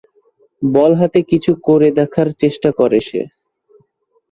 [0.61, 3.21] বল হাতে কিছু করে দেখার চেষ্টা করে সে।